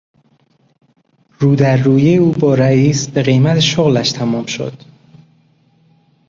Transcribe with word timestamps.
رو 1.39 1.55
در 1.55 1.77
رویی 1.77 2.17
او 2.17 2.31
با 2.31 2.55
رئیس 2.55 3.09
به 3.09 3.23
قیمت 3.23 3.59
شغلش 3.59 4.11
تمام 4.11 4.45
شد. 4.45 4.73